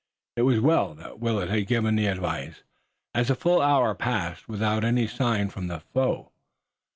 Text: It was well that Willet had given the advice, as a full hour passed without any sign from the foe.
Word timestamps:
It 0.35 0.41
was 0.41 0.59
well 0.59 0.95
that 0.95 1.19
Willet 1.19 1.49
had 1.49 1.67
given 1.67 1.95
the 1.95 2.07
advice, 2.07 2.63
as 3.13 3.29
a 3.29 3.35
full 3.35 3.61
hour 3.61 3.93
passed 3.93 4.49
without 4.49 4.83
any 4.83 5.05
sign 5.05 5.49
from 5.49 5.67
the 5.67 5.81
foe. 5.93 6.31